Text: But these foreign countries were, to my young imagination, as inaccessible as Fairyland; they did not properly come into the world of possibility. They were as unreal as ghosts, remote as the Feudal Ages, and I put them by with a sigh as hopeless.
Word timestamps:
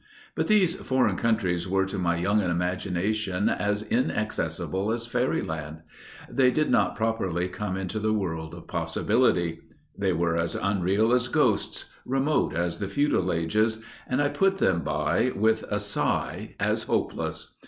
But 0.33 0.47
these 0.47 0.73
foreign 0.73 1.15
countries 1.15 1.67
were, 1.67 1.85
to 1.85 1.99
my 1.99 2.17
young 2.17 2.41
imagination, 2.41 3.47
as 3.49 3.83
inaccessible 3.83 4.91
as 4.91 5.05
Fairyland; 5.05 5.83
they 6.27 6.49
did 6.49 6.71
not 6.71 6.95
properly 6.95 7.47
come 7.47 7.77
into 7.77 7.99
the 7.99 8.11
world 8.11 8.55
of 8.55 8.65
possibility. 8.67 9.59
They 9.95 10.11
were 10.13 10.37
as 10.37 10.55
unreal 10.55 11.13
as 11.13 11.27
ghosts, 11.27 11.93
remote 12.03 12.55
as 12.55 12.79
the 12.79 12.89
Feudal 12.89 13.31
Ages, 13.31 13.83
and 14.07 14.23
I 14.23 14.29
put 14.29 14.57
them 14.57 14.79
by 14.79 15.33
with 15.35 15.65
a 15.69 15.79
sigh 15.79 16.55
as 16.59 16.85
hopeless. 16.85 17.59